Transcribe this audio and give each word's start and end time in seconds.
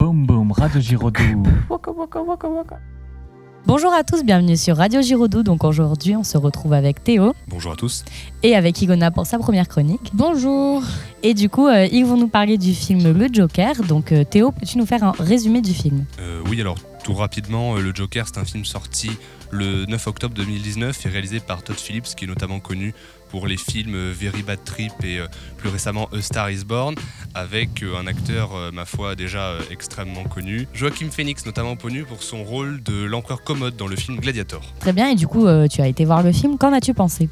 Boum 0.00 0.26
boum, 0.26 0.52
Radio 0.52 0.80
Giraudoux. 0.80 1.42
Bonjour 3.66 3.92
à 3.92 4.04
tous, 4.04 4.22
bienvenue 4.22 4.56
sur 4.56 4.76
Radio 4.76 5.02
Giraudoux. 5.02 5.42
Donc 5.42 5.64
aujourd'hui, 5.64 6.14
on 6.14 6.22
se 6.22 6.38
retrouve 6.38 6.72
avec 6.72 7.02
Théo 7.02 7.34
Bonjour 7.48 7.72
à 7.72 7.74
tous. 7.76 8.04
et 8.44 8.54
avec 8.54 8.80
Igona 8.80 9.10
pour 9.10 9.26
sa 9.26 9.38
première 9.40 9.66
chronique. 9.66 10.12
Bonjour. 10.14 10.84
Et 11.24 11.34
du 11.34 11.48
coup, 11.48 11.66
euh, 11.66 11.86
ils 11.90 12.06
vont 12.06 12.16
nous 12.16 12.28
parler 12.28 12.58
du 12.58 12.74
film 12.74 13.12
Le 13.12 13.26
Joker. 13.32 13.74
Donc 13.88 14.12
euh, 14.12 14.22
Théo, 14.22 14.52
peux-tu 14.52 14.78
nous 14.78 14.86
faire 14.86 15.02
un 15.02 15.10
résumé 15.18 15.62
du 15.62 15.74
film? 15.74 16.04
Euh, 16.20 16.42
oui, 16.48 16.60
alors 16.60 16.76
tout 17.02 17.14
rapidement, 17.14 17.74
euh, 17.76 17.80
Le 17.80 17.92
Joker, 17.92 18.26
c'est 18.28 18.38
un 18.38 18.44
film 18.44 18.64
sorti 18.64 19.10
le 19.50 19.84
9 19.86 20.06
octobre 20.06 20.34
2019 20.34 21.06
et 21.06 21.08
réalisé 21.08 21.40
par 21.40 21.62
Todd 21.64 21.76
Phillips, 21.76 22.14
qui 22.16 22.24
est 22.26 22.28
notamment 22.28 22.60
connu 22.60 22.94
pour 23.28 23.46
les 23.46 23.56
films 23.56 23.94
euh, 23.94 24.12
Very 24.12 24.42
Bad 24.42 24.64
Trip 24.64 24.92
et 25.04 25.18
euh, 25.18 25.26
plus 25.56 25.68
récemment 25.68 26.08
A 26.12 26.20
Star 26.20 26.50
Is 26.50 26.64
Born, 26.64 26.94
avec 27.34 27.82
euh, 27.82 27.96
un 27.96 28.06
acteur, 28.06 28.50
ma 28.72 28.84
foi, 28.84 29.14
déjà 29.14 29.56
extrêmement 29.70 30.24
connu. 30.24 30.66
Joaquin 30.74 31.10
Phoenix, 31.10 31.46
notamment 31.46 31.76
connu 31.76 32.04
pour 32.04 32.22
son 32.22 32.44
rôle 32.44 32.82
de 32.82 33.04
l'empereur 33.04 33.42
commode 33.42 33.76
dans 33.76 33.86
le 33.86 33.96
film 33.96 34.18
Gladiator. 34.18 34.62
Très 34.80 34.92
bien, 34.92 35.08
et 35.10 35.14
du 35.14 35.26
coup, 35.26 35.46
tu 35.70 35.80
as 35.80 35.88
été 35.88 36.04
voir 36.04 36.22
le 36.22 36.32
film. 36.32 36.58
Qu'en 36.58 36.72
as-tu 36.72 36.94
pensé? 36.94 37.28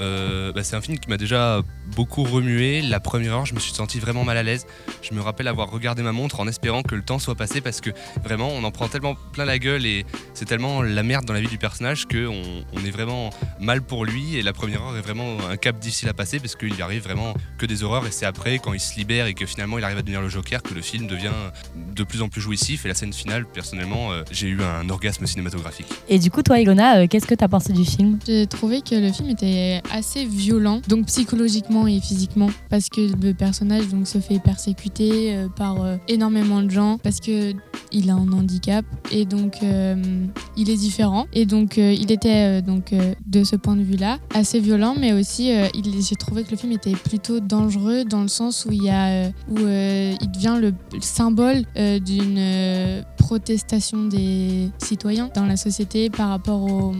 Euh, 0.00 0.52
bah, 0.52 0.62
c'est 0.62 0.76
un 0.76 0.80
film 0.80 0.98
qui 0.98 1.08
m'a 1.08 1.16
déjà 1.16 1.62
beaucoup 1.94 2.24
remué. 2.24 2.82
La 2.82 3.00
première 3.00 3.34
heure, 3.34 3.46
je 3.46 3.54
me 3.54 3.60
suis 3.60 3.72
senti 3.72 3.98
vraiment 3.98 4.24
mal 4.24 4.36
à 4.36 4.42
l'aise. 4.42 4.66
Je 5.02 5.14
me 5.14 5.20
rappelle 5.20 5.48
avoir 5.48 5.70
regardé 5.70 6.02
ma 6.02 6.12
montre 6.12 6.40
en 6.40 6.48
espérant 6.48 6.82
que 6.82 6.94
le 6.94 7.02
temps 7.02 7.18
soit 7.18 7.34
passé 7.34 7.60
parce 7.60 7.80
que 7.80 7.90
vraiment, 8.24 8.48
on 8.48 8.64
en 8.64 8.70
prend 8.70 8.88
tellement 8.88 9.14
plein 9.32 9.44
la 9.44 9.58
gueule 9.58 9.86
et 9.86 10.04
c'est 10.34 10.44
tellement 10.44 10.82
la 10.82 11.02
merde 11.02 11.24
dans 11.24 11.34
la 11.34 11.40
vie 11.40 11.48
du 11.48 11.58
personnage 11.58 12.06
qu'on 12.06 12.42
on 12.72 12.84
est 12.84 12.90
vraiment 12.90 13.30
mal 13.60 13.82
pour 13.82 14.04
lui. 14.04 14.36
Et 14.36 14.42
la 14.42 14.52
première 14.52 14.82
heure 14.82 14.96
est 14.96 15.02
vraiment 15.02 15.36
un 15.50 15.56
cap 15.56 15.78
difficile 15.78 16.08
à 16.08 16.14
passer 16.14 16.40
parce 16.40 16.56
qu'il 16.56 16.74
lui 16.74 16.82
arrive 16.82 17.02
vraiment 17.02 17.34
que 17.58 17.66
des 17.66 17.82
horreurs. 17.82 18.06
Et 18.06 18.10
c'est 18.10 18.26
après, 18.26 18.58
quand 18.58 18.72
il 18.72 18.80
se 18.80 18.96
libère 18.96 19.26
et 19.26 19.34
que 19.34 19.46
finalement 19.46 19.78
il 19.78 19.84
arrive 19.84 19.98
à 19.98 20.02
devenir 20.02 20.22
le 20.22 20.28
Joker, 20.28 20.62
que 20.62 20.74
le 20.74 20.82
film 20.82 21.06
devient 21.06 21.32
de 21.76 22.04
plus 22.04 22.22
en 22.22 22.28
plus 22.28 22.40
jouissif. 22.40 22.84
Et 22.84 22.88
la 22.88 22.94
scène 22.94 23.12
finale, 23.12 23.44
personnellement, 23.46 24.12
euh, 24.12 24.22
j'ai 24.30 24.48
eu 24.48 24.62
un 24.62 24.88
orgasme 24.88 25.26
cinématographique. 25.26 25.86
Et 26.08 26.18
du 26.18 26.30
coup, 26.30 26.42
toi, 26.42 26.58
Igona, 26.58 26.98
euh, 26.98 27.06
qu'est-ce 27.06 27.26
que 27.26 27.34
tu 27.34 27.44
as 27.44 27.48
pensé 27.48 27.72
du 27.72 27.84
film? 27.84 28.18
J'ai 28.26 28.46
trouvé 28.46 28.80
que 28.80 28.94
le 28.94 29.12
film 29.12 29.28
était 29.30 29.81
assez 29.90 30.24
violent, 30.24 30.80
donc 30.88 31.06
psychologiquement 31.06 31.86
et 31.86 32.00
physiquement, 32.00 32.48
parce 32.70 32.88
que 32.88 33.00
le 33.00 33.34
personnage 33.34 33.88
donc 33.88 34.06
se 34.06 34.18
fait 34.18 34.38
persécuter 34.38 35.34
euh, 35.34 35.48
par 35.48 35.82
euh, 35.82 35.96
énormément 36.08 36.62
de 36.62 36.70
gens, 36.70 36.98
parce 36.98 37.20
que 37.20 37.52
il 37.90 38.08
a 38.08 38.14
un 38.14 38.32
handicap 38.32 38.84
et 39.10 39.26
donc 39.26 39.58
euh, 39.62 40.26
il 40.56 40.70
est 40.70 40.76
différent. 40.76 41.26
Et 41.34 41.44
donc 41.44 41.76
il 41.76 42.10
était 42.10 42.62
donc 42.62 42.94
de 43.26 43.44
ce 43.44 43.54
point 43.54 43.76
de 43.76 43.82
vue-là 43.82 44.18
assez 44.32 44.60
violent, 44.60 44.94
mais 44.98 45.12
aussi 45.12 45.52
j'ai 45.74 46.16
trouvé 46.16 46.44
que 46.44 46.52
le 46.52 46.56
film 46.56 46.72
était 46.72 46.92
plutôt 46.92 47.40
dangereux 47.40 48.04
dans 48.04 48.22
le 48.22 48.28
sens 48.28 48.64
où 48.64 48.72
il 48.72 48.82
y 48.84 48.88
a 48.88 49.28
où 49.50 49.58
il 49.58 50.30
devient 50.32 50.58
le 50.58 50.72
symbole 51.00 51.64
d'une 51.76 53.04
protestation 53.18 54.06
des 54.06 54.70
citoyens 54.78 55.30
dans 55.34 55.46
la 55.46 55.56
société 55.56 56.08
par 56.08 56.30
rapport 56.30 56.62
au, 56.62 56.92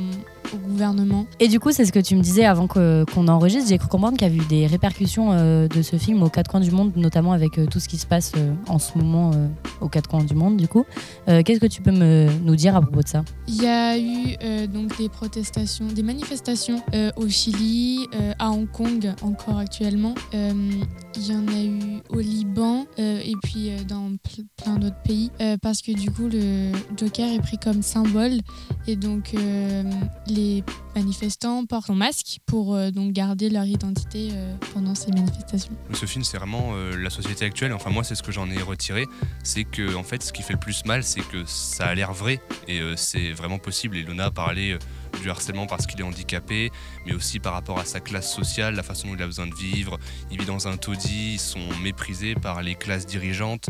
au 0.53 0.57
gouvernement. 0.57 1.27
Et 1.41 1.49
du 1.49 1.61
coup, 1.61 1.73
c'est 1.73 1.85
ce 1.85 1.93
que 1.93 1.99
tu 1.99 2.17
me 2.17 2.23
disais 2.23 2.45
avant 2.45 2.67
qu'on 2.67 3.29
enregistre. 3.29 3.69
J'ai 3.69 3.79
cru 3.79 3.89
comprendre 3.89 4.17
qu'il 4.17 4.29
y 4.29 4.31
a 4.31 4.35
eu 4.35 4.47
des 4.47 4.67
répercussions 4.67 5.33
euh, 5.33 5.69
de 5.69 5.83
ce 5.83 5.97
film 5.97 6.23
aux 6.23 6.29
quatre 6.29 6.51
coins 6.51 6.61
du 6.61 6.71
monde, 6.71 6.93
notamment 6.97 7.33
avec 7.33 7.59
euh, 7.59 7.67
tout 7.67 7.81
ce 7.81 7.89
qui 7.89 7.99
se 7.99 8.07
passe 8.07 8.33
euh, 8.37 8.53
en 8.69 8.79
ce 8.79 8.97
moment 8.99 9.33
aux 9.81 9.89
quatre 9.89 10.09
coins 10.09 10.25
du 10.25 10.35
monde. 10.35 10.57
Du 10.57 10.69
coup, 10.69 10.85
qu'est-ce 11.27 11.61
que 11.61 11.67
tu 11.67 11.83
peux 11.83 11.91
me, 11.91 12.29
nous 12.43 12.57
dire 12.57 12.77
à 12.77 12.81
propos 12.81 13.03
de 13.03 13.09
ça? 13.09 13.25
Il 13.49 13.63
y 13.63 13.67
a 13.67 13.99
eu 13.99 14.37
donc 14.69 14.97
des 14.99 15.09
protestations, 15.09 15.87
des 15.87 16.03
manifestations 16.03 16.83
au 17.17 17.29
Chili, 17.29 18.07
à 18.39 18.51
Hong 18.51 18.71
Kong 18.71 19.13
encore 19.23 19.59
actuellement. 19.59 20.15
Il 20.33 21.27
y 21.27 21.35
en 21.35 21.47
a 21.49 21.63
eu 21.63 22.01
au 22.11 22.21
euh, 25.41 25.57
parce 25.61 25.83
que 25.83 25.93
du 25.93 26.11
coup 26.11 26.29
le 26.29 26.73
Joker 26.97 27.33
est 27.33 27.41
pris 27.41 27.59
comme 27.59 27.83
symbole. 27.83 28.41
Et 28.87 28.97
donc 28.97 29.35
euh, 29.35 29.83
les 30.27 30.65
manifestants 30.95 31.65
portent 31.67 31.91
un 31.91 31.95
masque 31.95 32.39
pour 32.47 32.75
euh, 32.75 32.91
donc 32.91 33.13
garder 33.13 33.51
leur 33.51 33.65
identité 33.65 34.31
euh, 34.33 34.55
pendant 34.73 34.95
ces 34.95 35.11
manifestations. 35.13 35.73
Ce 35.93 36.07
film, 36.07 36.25
c'est 36.25 36.37
vraiment 36.37 36.73
euh, 36.75 36.97
la 36.97 37.11
société 37.11 37.45
actuelle. 37.45 37.73
Enfin, 37.73 37.91
moi, 37.91 38.05
c'est 38.05 38.15
ce 38.15 38.23
que 38.23 38.33
j'en 38.33 38.51
ai 38.51 38.61
retiré. 38.61 39.07
C'est 39.43 39.65
que, 39.65 39.95
en 39.95 40.03
fait, 40.03 40.23
ce 40.23 40.33
qui 40.33 40.43
fait 40.43 40.53
le 40.53 40.59
plus 40.59 40.85
mal, 40.85 41.03
c'est 41.03 41.21
que 41.21 41.45
ça 41.47 41.87
a 41.87 41.95
l'air 41.95 42.13
vrai. 42.13 42.41
Et 42.69 42.81
c'est 42.97 43.33
vraiment 43.33 43.59
possible. 43.59 43.97
Et 43.97 44.03
Lona 44.03 44.27
a 44.27 44.31
parlé 44.31 44.79
du 45.21 45.31
harcèlement 45.31 45.67
parce 45.67 45.87
qu'il 45.87 46.01
est 46.01 46.05
handicapé, 46.05 46.71
mais 47.07 47.13
aussi 47.13 47.39
par 47.39 47.53
rapport 47.53 47.79
à 47.79 47.85
sa 47.85 48.01
classe 48.01 48.33
sociale, 48.33 48.75
la 48.75 48.83
façon 48.83 49.09
dont 49.09 49.15
il 49.15 49.23
a 49.23 49.27
besoin 49.27 49.47
de 49.47 49.55
vivre. 49.55 49.99
Il 50.31 50.39
vit 50.39 50.47
dans 50.47 50.69
un 50.69 50.77
taudis, 50.77 51.35
ils 51.35 51.39
sont 51.39 51.61
méprisés 51.83 52.35
par 52.35 52.63
les 52.63 52.75
classes 52.75 53.07
dirigeantes 53.07 53.67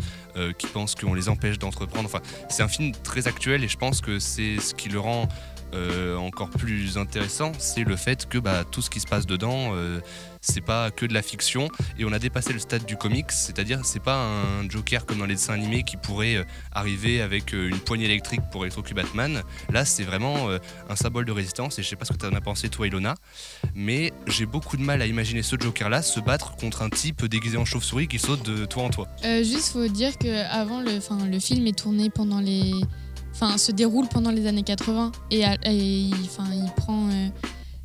qui 0.59 0.67
pensent 0.67 0.95
qu'on 0.95 1.15
les 1.15 1.29
empêche 1.29 1.59
d'entreprendre. 1.59 2.07
Enfin, 2.07 2.21
c'est 2.49 2.63
un 2.63 2.69
film 2.69 2.93
très 2.93 3.27
actuel 3.29 3.65
et 3.65 3.69
je 3.69 3.77
pense 3.77 4.01
que 4.01 4.19
c'est 4.19 4.59
ce 4.61 4.75
qui 4.75 4.89
le 4.89 5.01
rend. 5.01 5.29
Euh, 5.75 6.17
encore 6.17 6.51
plus 6.51 6.99
intéressant, 6.99 7.53
c'est 7.59 7.85
le 7.85 7.97
fait 7.97 8.29
que 8.29 8.39
bah, 8.39 8.65
tout 8.71 8.83
ce 8.83 8.91
qui 8.91 9.01
se 9.01 9.07
passe 9.07 9.27
dedans, 9.27 9.73
euh, 9.75 10.01
c'est 10.41 10.61
pas 10.61 10.91
que 10.91 11.07
de 11.07 11.15
la 11.15 11.23
fiction 11.23 11.69
et 11.99 12.05
on 12.05 12.13
a 12.13 12.19
dépassé 12.19 12.53
le 12.53 12.59
stade 12.59 12.85
du 12.85 12.97
comics, 12.97 13.31
c'est-à-dire 13.31 13.81
c'est 13.85 14.03
pas 14.03 14.17
un 14.17 14.69
Joker 14.69 15.07
comme 15.07 15.19
dans 15.19 15.27
les 15.27 15.35
dessins 15.35 15.55
animés 15.55 15.83
qui 15.83 15.97
pourrait 15.97 16.37
euh, 16.37 16.45
arriver 16.73 17.23
avec 17.23 17.53
une 17.53 17.79
poignée 17.79 18.05
électrique 18.05 18.43
pour 18.51 18.65
électrocuter 18.65 18.95
Batman. 18.95 19.43
Là, 19.71 19.85
c'est 19.85 20.05
vraiment 20.05 20.49
un 20.89 20.97
symbole 20.97 21.25
de 21.25 21.33
résistance 21.33 21.79
et 21.79 21.83
je 21.83 21.89
sais 21.89 21.97
pas 21.97 22.05
ce 22.05 22.13
que 22.13 22.19
tu 22.19 22.27
en 22.27 22.35
as 22.35 22.41
pensé 22.41 22.69
toi 22.69 22.87
Ilona, 22.87 23.15
mais 23.75 24.13
j'ai 24.27 24.47
beaucoup 24.47 24.77
de 24.77 24.83
mal 24.83 25.01
à 25.01 25.07
imaginer 25.07 25.43
ce 25.43 25.57
Joker-là 25.59 26.03
se 26.03 26.21
battre 26.21 26.57
contre 26.57 26.83
un 26.83 26.91
type 26.91 27.25
déguisé 27.25 27.57
en 27.57 27.65
chauve-souris 27.65 28.09
qui 28.09 28.19
saute 28.19 28.45
de 28.45 28.67
toi 28.67 28.85
en 28.85 28.91
toi. 28.91 29.09
Juste 29.23 29.73
faut 29.73 29.89
dire 29.89 30.19
que 30.19 30.45
avant 30.51 30.81
le 30.81 31.39
film 31.39 31.67
est 31.67 31.79
tourné 31.79 32.11
pendant 32.11 32.41
les, 32.41 32.73
enfin 33.33 33.59
se 33.59 33.73
déroule 33.73 34.07
pendant 34.09 34.31
les 34.31 34.47
années 34.47 34.63
80 34.63 35.13
et, 35.31 35.41
et 35.41 36.11
enfin 36.25 36.45
il 36.53 36.71
prend 36.77 37.09
euh, 37.09 37.29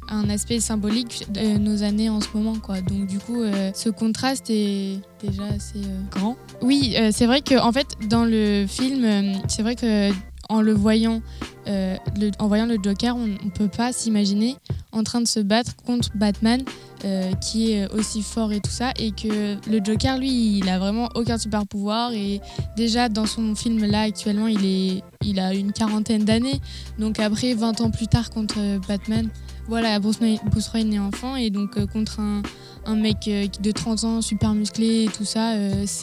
un 0.09 0.29
aspect 0.29 0.59
symbolique 0.59 1.25
de 1.31 1.57
nos 1.57 1.83
années 1.83 2.09
en 2.09 2.21
ce 2.21 2.27
moment 2.33 2.55
quoi. 2.59 2.81
Donc 2.81 3.07
du 3.07 3.19
coup 3.19 3.41
euh, 3.41 3.71
ce 3.73 3.89
contraste 3.89 4.49
est 4.49 4.99
déjà 5.21 5.43
assez 5.45 5.79
euh, 5.79 6.01
grand. 6.11 6.35
Oui, 6.61 6.95
euh, 6.97 7.09
c'est 7.13 7.25
vrai 7.25 7.41
que 7.41 7.59
en 7.59 7.71
fait 7.71 7.87
dans 8.07 8.25
le 8.25 8.65
film, 8.67 9.03
euh, 9.03 9.33
c'est 9.47 9.63
vrai 9.63 9.75
que 9.75 10.11
en 10.49 10.61
le 10.61 10.73
voyant, 10.73 11.21
euh, 11.67 11.97
en 12.39 12.47
voyant 12.47 12.65
le 12.65 12.77
Joker, 12.81 13.17
on, 13.17 13.27
on 13.45 13.49
peut 13.49 13.67
pas 13.67 13.91
s'imaginer 13.91 14.55
en 14.91 15.03
train 15.03 15.21
de 15.21 15.27
se 15.27 15.39
battre 15.39 15.75
contre 15.85 16.09
Batman 16.15 16.63
euh, 17.05 17.31
qui 17.33 17.73
est 17.73 17.87
aussi 17.93 18.23
fort 18.23 18.51
et 18.51 18.59
tout 18.59 18.71
ça, 18.71 18.91
et 18.97 19.11
que 19.11 19.55
le 19.69 19.79
Joker, 19.83 20.17
lui, 20.17 20.57
il 20.57 20.67
a 20.67 20.79
vraiment 20.79 21.09
aucun 21.13 21.37
super 21.37 21.67
pouvoir, 21.67 22.11
et 22.11 22.41
déjà 22.75 23.07
dans 23.07 23.27
son 23.27 23.53
film 23.53 23.85
là 23.85 24.01
actuellement, 24.01 24.47
il, 24.47 24.65
est, 24.65 25.39
a 25.39 25.53
une 25.53 25.73
quarantaine 25.73 26.25
d'années, 26.25 26.59
donc 26.97 27.19
après 27.19 27.53
20 27.53 27.81
ans 27.81 27.91
plus 27.91 28.07
tard 28.07 28.31
contre 28.31 28.55
euh, 28.57 28.79
Batman, 28.87 29.29
voilà, 29.67 29.99
Bruce 29.99 30.19
Wayne, 30.73 30.93
est 30.93 30.99
enfant, 30.99 31.35
et 31.35 31.51
donc 31.51 31.77
euh, 31.77 31.85
contre 31.85 32.19
un, 32.19 32.95
mec 32.95 33.29
de 33.61 33.71
30 33.71 34.03
ans, 34.03 34.21
super 34.23 34.55
musclé 34.55 35.03
et 35.03 35.09
tout 35.09 35.25
ça, 35.25 35.53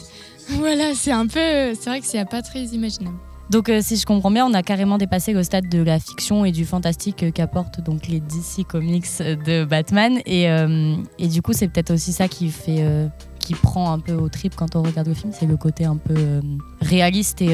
voilà, 0.51 0.93
c'est 0.95 1.11
un 1.11 1.27
peu, 1.27 1.73
c'est 1.73 1.87
vrai 1.87 1.99
que 1.99 2.07
c'est 2.07 2.23
pas 2.23 2.41
très 2.41 2.63
imaginable. 2.67 3.17
Donc, 3.49 3.69
euh, 3.69 3.79
si 3.81 3.95
je 3.95 4.05
comprends 4.05 4.31
bien, 4.31 4.45
on 4.45 4.53
a 4.53 4.63
carrément 4.63 4.97
dépassé 4.97 5.33
le 5.33 5.43
stade 5.43 5.69
de 5.69 5.81
la 5.81 5.99
fiction 5.99 6.45
et 6.45 6.51
du 6.51 6.65
fantastique 6.65 7.31
qu'apportent 7.33 7.81
donc 7.81 8.07
les 8.07 8.19
DC 8.19 8.65
Comics 8.67 9.19
de 9.19 9.65
Batman. 9.65 10.19
Et, 10.25 10.49
euh, 10.49 10.95
et 11.19 11.27
du 11.27 11.41
coup, 11.41 11.53
c'est 11.53 11.67
peut-être 11.67 11.91
aussi 11.91 12.11
ça 12.11 12.27
qui 12.27 12.49
fait, 12.49 12.77
euh, 12.79 13.07
qui 13.39 13.53
prend 13.53 13.91
un 13.91 13.99
peu 13.99 14.13
au 14.13 14.29
trip 14.29 14.55
quand 14.55 14.75
on 14.75 14.81
regarde 14.81 15.07
le 15.07 15.13
film, 15.13 15.31
c'est 15.31 15.45
le 15.45 15.57
côté 15.57 15.85
un 15.85 15.97
peu 15.97 16.41
réaliste 16.81 17.41
et, 17.41 17.53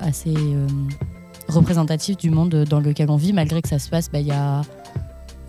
assez 0.00 0.34
représentatif 1.48 2.16
du 2.16 2.30
monde 2.30 2.64
dans 2.68 2.80
lequel 2.80 3.10
on 3.10 3.16
vit, 3.16 3.32
malgré 3.32 3.60
que 3.60 3.68
ça 3.68 3.78
se 3.78 3.90
passe 3.90 4.10
bah, 4.10 4.20
il 4.20 4.28
y 4.28 4.30
a 4.30 4.62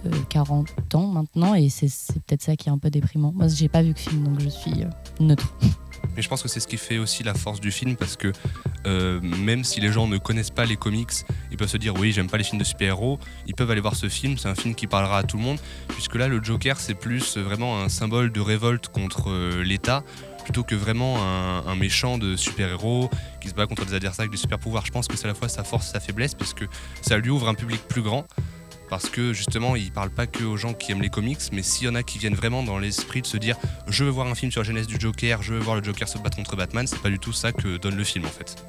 euh, 0.06 0.10
40 0.30 0.96
ans 0.96 1.08
maintenant. 1.08 1.56
Et 1.56 1.70
c'est 1.70 1.88
peut-être 2.26 2.42
ça 2.42 2.56
qui 2.56 2.70
est 2.70 2.72
un 2.72 2.78
peu 2.78 2.90
déprimant. 2.90 3.32
Moi, 3.34 3.48
j'ai 3.48 3.70
pas 3.70 3.82
vu 3.82 3.90
le 3.90 3.96
film, 3.96 4.24
donc 4.24 4.40
je 4.40 4.50
suis 4.50 4.74
neutre. 5.20 5.56
Mais 6.16 6.22
je 6.22 6.30
pense 6.30 6.42
que 6.42 6.48
c'est 6.48 6.60
ce 6.60 6.68
qui 6.68 6.78
fait 6.78 6.98
aussi 6.98 7.24
la 7.24 7.34
force 7.34 7.60
du 7.60 7.72
film 7.72 7.96
parce 7.96 8.16
que 8.16 8.32
euh, 8.86 9.20
même 9.22 9.64
si 9.64 9.80
les 9.80 9.92
gens 9.92 10.08
ne 10.08 10.18
connaissent 10.18 10.52
pas 10.52 10.66
les 10.66 10.76
comics, 10.76 11.12
ils 11.52 11.58
peuvent 11.58 11.70
se 11.70 11.78
dire 11.78 11.94
oui, 11.96 12.12
j'aime 12.12 12.30
pas 12.30 12.38
les 12.38 12.44
films 12.44 12.60
de 12.60 12.66
super-héros, 12.66 13.20
ils 13.48 13.56
peuvent 13.56 13.72
aller 13.72 13.82
voir 13.82 13.96
ce 13.96 14.10
film, 14.10 14.38
c'est 14.38 14.50
un 14.50 14.56
film 14.56 14.76
qui 14.76 14.88
parlera 14.88 15.20
à 15.20 15.24
tout 15.24 15.38
le 15.38 15.44
monde, 15.44 15.60
puisque 15.90 16.16
là, 16.16 16.28
le 16.28 16.44
Joker, 16.44 16.80
c'est 16.80 16.94
plus 16.94 17.38
vraiment 17.38 17.82
un 17.82 17.90
symbole 17.90 18.32
de 18.32 18.42
révolte 18.42 18.90
contre 18.90 19.30
euh, 19.30 19.64
l'État 19.64 20.04
plutôt 20.44 20.64
que 20.64 20.76
vraiment 20.76 21.24
un, 21.24 21.66
un 21.66 21.76
méchant 21.76 22.18
de 22.18 22.36
super-héros 22.36 23.10
qui 23.40 23.48
se 23.48 23.54
bat 23.54 23.66
contre 23.66 23.86
des 23.86 23.94
adversaires 23.94 24.24
avec 24.24 24.32
des 24.32 24.38
super-pouvoirs. 24.38 24.86
Je 24.86 24.92
pense 24.92 25.08
que 25.08 25.16
c'est 25.16 25.24
à 25.24 25.30
la 25.30 25.34
fois 25.34 25.48
sa 25.48 25.64
force 25.64 25.90
et 25.90 25.94
sa 25.94 26.00
faiblesse 26.02 26.36
parce 26.36 26.54
que 26.54 26.66
ça 27.02 27.18
lui 27.18 27.30
ouvre 27.30 27.48
un 27.48 27.54
public 27.54 27.82
plus 27.88 28.02
grand 28.02 28.28
parce 28.94 29.10
que 29.10 29.34
justement 29.34 29.76
il 29.76 29.92
parle 29.92 30.12
pas 30.12 30.28
que 30.28 30.44
aux 30.44 30.56
gens 30.56 30.76
qui 30.76 30.92
aiment 30.92 31.02
les 31.02 31.10
comics 31.10 31.40
mais 31.52 31.64
s'il 31.64 31.88
y 31.88 31.90
en 31.90 31.96
a 31.96 32.04
qui 32.04 32.20
viennent 32.20 32.36
vraiment 32.36 32.62
dans 32.62 32.78
l'esprit 32.78 33.24
de 33.24 33.26
se 33.26 33.38
dire 33.38 33.58
je 33.88 34.04
veux 34.04 34.12
voir 34.12 34.28
un 34.28 34.36
film 34.36 34.52
sur 34.52 34.62
la 34.62 34.68
jeunesse 34.68 34.86
du 34.86 35.00
Joker 35.00 35.42
je 35.42 35.56
veux 35.56 35.60
voir 35.60 35.76
le 35.78 35.84
Joker 35.84 36.08
se 36.08 36.20
battre 36.20 36.38
contre 36.38 36.56
Batman 36.56 36.86
c'est 36.86 37.02
pas 37.02 37.10
du 37.10 37.18
tout 37.18 37.34
ça 37.34 37.52
que 37.52 37.78
donne 37.78 37.96
le 37.96 38.04
film 38.04 38.24
en 38.26 38.30
fait 38.30 38.64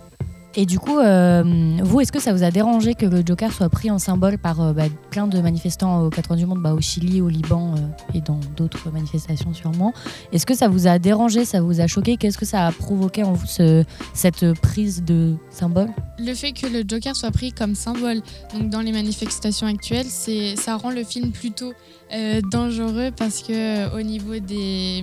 Et 0.57 0.67
du 0.67 0.79
coup, 0.79 0.99
euh, 0.99 1.43
vous, 1.83 2.01
est-ce 2.01 2.13
que 2.13 2.21
ça 2.21 2.33
vous 2.33 2.45
a 2.45 2.51
dérangé 2.53 2.95
que 2.95 3.07
le 3.07 3.23
Joker 3.27 3.53
soit 3.53 3.69
pris 3.69 3.91
en 3.91 3.99
symbole 3.99 4.39
par 4.39 4.61
euh, 4.61 4.73
bah, 4.73 4.85
plein 5.11 5.27
de 5.27 5.41
manifestants 5.41 6.03
aux 6.05 6.11
quatre 6.11 6.29
coins 6.29 6.37
du 6.37 6.47
monde, 6.47 6.61
bah, 6.63 6.75
au 6.75 6.81
Chili, 6.81 7.21
au 7.21 7.29
Liban 7.29 7.75
euh, 7.77 7.81
et 8.17 8.21
dans 8.21 8.39
d'autres 8.57 8.93
manifestations 8.93 9.53
sûrement? 9.53 9.93
Est-ce 10.33 10.47
que 10.47 10.55
ça 10.55 10.69
vous 10.69 10.87
a 10.87 11.01
dérangé, 11.01 11.45
ça 11.45 11.61
vous 11.61 11.81
a 11.81 11.89
choqué? 11.89 12.17
Qu'est-ce 12.17 12.39
que 12.39 12.47
ça 12.47 12.69
a 12.69 12.73
provoqué 12.73 13.25
en 13.25 13.33
vous 13.33 13.47
ce- 13.47 13.83
cette 14.13 14.53
prise 14.61 15.03
de 15.03 15.35
symbole? 15.51 15.89
Le 16.19 16.33
fait 16.35 16.53
que 16.53 16.69
le 16.69 16.85
Joker 16.87 17.17
soit 17.17 17.33
pris 17.33 17.53
comme 17.53 17.75
symbole 17.75 18.21
dans 18.71 18.81
les 18.81 18.93
manifestations 18.93 19.67
actuelles, 19.67 20.07
ça 20.07 20.77
rend 20.77 20.91
le 20.91 21.03
film 21.03 21.33
plutôt 21.33 21.73
dangereux 22.53 23.11
parce 23.17 23.43
que 23.43 23.93
au 23.99 24.03
niveau 24.03 24.39
des 24.39 25.03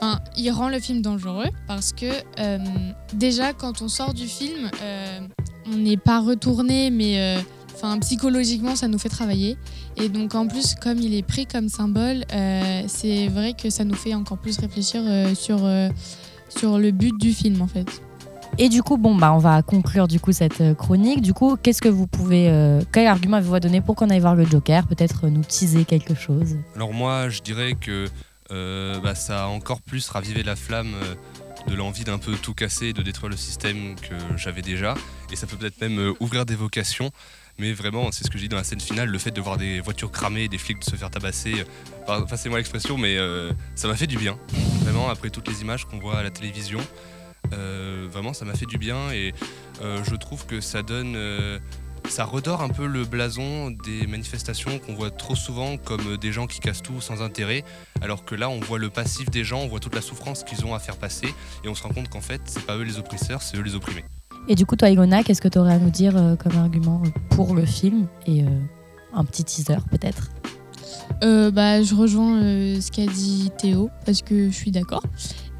Enfin, 0.00 0.20
il 0.36 0.48
rend 0.52 0.68
le 0.68 0.78
film 0.78 1.02
dangereux 1.02 1.48
parce 1.66 1.92
que 1.92 2.06
euh, 2.38 2.58
déjà 3.14 3.52
quand 3.52 3.82
on 3.82 3.88
sort 3.88 4.14
du 4.14 4.26
film, 4.28 4.70
euh, 4.80 5.18
on 5.72 5.76
n'est 5.76 5.96
pas 5.96 6.20
retourné, 6.20 6.90
mais 6.90 7.18
euh, 7.18 7.40
enfin 7.74 7.98
psychologiquement 7.98 8.76
ça 8.76 8.86
nous 8.86 8.98
fait 8.98 9.08
travailler. 9.08 9.56
Et 9.96 10.08
donc 10.08 10.36
en 10.36 10.46
plus 10.46 10.76
comme 10.80 10.98
il 10.98 11.14
est 11.14 11.22
pris 11.26 11.46
comme 11.46 11.68
symbole, 11.68 12.24
euh, 12.32 12.82
c'est 12.86 13.26
vrai 13.26 13.54
que 13.54 13.70
ça 13.70 13.82
nous 13.84 13.96
fait 13.96 14.14
encore 14.14 14.38
plus 14.38 14.58
réfléchir 14.58 15.02
euh, 15.04 15.34
sur 15.34 15.64
euh, 15.64 15.88
sur 16.48 16.78
le 16.78 16.92
but 16.92 17.18
du 17.18 17.32
film 17.32 17.60
en 17.60 17.66
fait. 17.66 18.00
Et 18.56 18.68
du 18.68 18.82
coup, 18.82 18.96
bon, 18.96 19.14
bah, 19.14 19.32
on 19.34 19.38
va 19.38 19.62
conclure 19.62 20.08
du 20.08 20.18
coup 20.18 20.32
cette 20.32 20.74
chronique. 20.76 21.20
Du 21.20 21.32
coup, 21.32 21.56
qu'est-ce 21.62 21.80
que 21.82 21.88
vous 21.88 22.06
pouvez, 22.08 22.48
euh, 22.48 22.80
quel 22.92 23.06
argument 23.06 23.36
avez-vous 23.36 23.54
à 23.54 23.60
donner 23.60 23.80
pour 23.80 23.94
qu'on 23.94 24.10
aille 24.10 24.18
voir 24.18 24.34
le 24.34 24.44
Joker? 24.46 24.86
Peut-être 24.86 25.28
nous 25.28 25.42
teaser 25.42 25.84
quelque 25.84 26.14
chose. 26.14 26.56
Alors 26.74 26.92
moi, 26.92 27.28
je 27.28 27.40
dirais 27.40 27.74
que 27.80 28.06
euh, 28.06 28.08
bah, 28.50 29.14
ça 29.14 29.44
a 29.44 29.46
encore 29.46 29.82
plus 29.82 30.08
ravivé 30.08 30.42
la 30.42 30.56
flamme 30.56 30.94
euh, 30.94 31.14
de 31.68 31.74
l'envie 31.74 32.04
d'un 32.04 32.18
peu 32.18 32.34
tout 32.34 32.54
casser, 32.54 32.92
de 32.92 33.02
détruire 33.02 33.30
le 33.30 33.36
système 33.36 33.94
que 33.96 34.14
j'avais 34.36 34.62
déjà. 34.62 34.94
Et 35.30 35.36
ça 35.36 35.46
peut 35.46 35.56
peut-être 35.56 35.80
même 35.80 35.98
euh, 35.98 36.14
ouvrir 36.20 36.46
des 36.46 36.56
vocations. 36.56 37.10
Mais 37.58 37.72
vraiment, 37.72 38.12
c'est 38.12 38.24
ce 38.24 38.30
que 38.30 38.38
je 38.38 38.44
dis 38.44 38.48
dans 38.48 38.56
la 38.56 38.64
scène 38.64 38.80
finale, 38.80 39.08
le 39.08 39.18
fait 39.18 39.32
de 39.32 39.40
voir 39.40 39.56
des 39.56 39.80
voitures 39.80 40.12
cramées, 40.12 40.48
des 40.48 40.58
flics 40.58 40.84
se 40.84 40.94
faire 40.94 41.10
tabasser, 41.10 41.60
euh, 41.60 41.64
enfin, 42.06 42.24
passez-moi 42.24 42.58
l'expression, 42.58 42.96
mais 42.96 43.16
euh, 43.18 43.52
ça 43.74 43.88
m'a 43.88 43.96
fait 43.96 44.06
du 44.06 44.16
bien. 44.16 44.38
Vraiment, 44.82 45.08
après 45.10 45.30
toutes 45.30 45.48
les 45.48 45.60
images 45.62 45.84
qu'on 45.84 45.98
voit 45.98 46.18
à 46.18 46.22
la 46.22 46.30
télévision, 46.30 46.80
euh, 47.52 48.06
vraiment, 48.10 48.32
ça 48.32 48.44
m'a 48.44 48.54
fait 48.54 48.66
du 48.66 48.78
bien. 48.78 49.10
Et 49.10 49.34
euh, 49.82 50.02
je 50.04 50.14
trouve 50.14 50.46
que 50.46 50.60
ça 50.60 50.82
donne... 50.82 51.16
ça 52.08 52.24
redore 52.24 52.62
un 52.62 52.68
peu 52.68 52.86
le 52.86 53.04
blason 53.04 53.70
des 53.70 54.06
manifestations 54.06 54.78
qu'on 54.78 54.94
voit 54.94 55.10
trop 55.10 55.36
souvent 55.36 55.76
comme 55.76 56.16
des 56.16 56.32
gens 56.32 56.46
qui 56.46 56.60
cassent 56.60 56.82
tout 56.82 57.00
sans 57.00 57.22
intérêt, 57.22 57.64
alors 58.00 58.24
que 58.24 58.34
là 58.34 58.48
on 58.50 58.60
voit 58.60 58.78
le 58.78 58.90
passif 58.90 59.30
des 59.30 59.44
gens, 59.44 59.60
on 59.60 59.68
voit 59.68 59.80
toute 59.80 59.94
la 59.94 60.00
souffrance 60.00 60.42
qu'ils 60.42 60.64
ont 60.64 60.74
à 60.74 60.78
faire 60.78 60.96
passer, 60.96 61.28
et 61.64 61.68
on 61.68 61.74
se 61.74 61.82
rend 61.82 61.90
compte 61.90 62.08
qu'en 62.08 62.20
fait 62.20 62.40
c'est 62.46 62.64
pas 62.64 62.76
eux 62.76 62.82
les 62.82 62.98
oppresseurs, 62.98 63.42
c'est 63.42 63.56
eux 63.56 63.62
les 63.62 63.74
opprimés. 63.74 64.04
Et 64.50 64.54
du 64.54 64.64
coup, 64.64 64.76
toi, 64.76 64.88
Ilona, 64.88 65.22
qu'est-ce 65.22 65.42
que 65.42 65.48
tu 65.48 65.58
aurais 65.58 65.74
à 65.74 65.78
nous 65.78 65.90
dire 65.90 66.16
euh, 66.16 66.34
comme 66.34 66.56
argument 66.56 67.02
euh, 67.04 67.10
pour 67.30 67.54
le 67.54 67.66
film 67.66 68.06
Et 68.26 68.42
euh, 68.42 68.46
un 69.12 69.24
petit 69.24 69.44
teaser 69.44 69.76
peut-être? 69.90 70.30
Euh, 71.22 71.50
bah, 71.50 71.82
je 71.82 71.94
rejoins 71.94 72.42
euh, 72.42 72.80
ce 72.80 72.90
qu'a 72.90 73.04
dit 73.04 73.50
Théo 73.58 73.90
parce 74.06 74.22
que 74.22 74.48
je 74.48 74.54
suis 74.54 74.70
d'accord. 74.70 75.02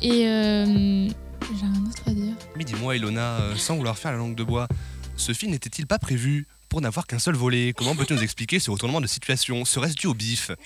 Et 0.00 0.27
euh, 0.27 0.65
j'ai 0.65 1.67
rien 1.67 1.81
d'autre 1.85 2.03
à 2.06 2.12
dire. 2.12 2.33
Mais 2.56 2.65
dis-moi 2.65 2.97
Ilona, 2.97 3.41
euh, 3.41 3.56
sans 3.56 3.77
vouloir 3.77 3.99
faire 3.99 4.12
la 4.12 4.19
langue 4.19 4.35
de 4.37 4.45
bois, 4.45 4.69
ce 5.19 5.32
film 5.32 5.53
n'était-il 5.53 5.87
pas 5.87 5.99
prévu 5.99 6.47
pour 6.69 6.81
n'avoir 6.81 7.06
qu'un 7.06 7.19
seul 7.19 7.35
volet? 7.35 7.73
Comment 7.76 7.94
peux-tu 7.94 8.15
nous 8.15 8.23
expliquer 8.23 8.59
ce 8.61 8.70
retournement 8.70 9.00
de 9.00 9.06
situation? 9.06 9.65
Serait-ce 9.65 9.94
dû 9.94 10.06
au 10.06 10.15
bif? 10.15 10.50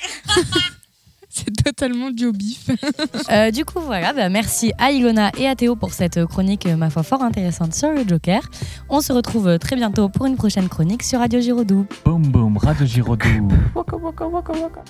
C'est 1.34 1.50
totalement 1.64 2.10
du 2.10 2.26
au 2.26 2.32
bif. 2.32 2.68
Euh, 3.30 3.50
Du 3.50 3.64
coup, 3.64 3.80
voilà, 3.80 4.12
bah, 4.12 4.28
merci 4.28 4.72
à 4.78 4.90
Ilona 4.92 5.30
et 5.38 5.48
à 5.48 5.54
Théo 5.56 5.76
pour 5.76 5.94
cette 5.94 6.26
chronique, 6.26 6.66
ma 6.66 6.90
foi, 6.90 7.02
fort 7.02 7.22
intéressante 7.22 7.72
sur 7.74 7.90
le 7.90 8.06
Joker. 8.06 8.42
On 8.90 9.00
se 9.00 9.12
retrouve 9.14 9.58
très 9.58 9.76
bientôt 9.76 10.08
pour 10.10 10.26
une 10.26 10.36
prochaine 10.36 10.68
chronique 10.68 11.02
sur 11.02 11.20
Radio 11.20 11.40
Giraudoux. 11.40 11.86
Boum 12.04 12.22
boum, 12.22 12.58
Radio 12.58 12.84
Giraudoux. 12.84 13.48
Waka 13.74 13.96
waka 13.96 14.26
waka 14.26 14.52
waka. 14.52 14.84